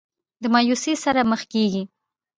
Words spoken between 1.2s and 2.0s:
مخ کيږي